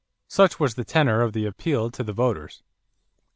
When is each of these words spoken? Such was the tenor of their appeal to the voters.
Such 0.27 0.59
was 0.59 0.73
the 0.73 0.83
tenor 0.83 1.21
of 1.21 1.33
their 1.33 1.47
appeal 1.49 1.91
to 1.91 2.01
the 2.03 2.11
voters. 2.11 2.63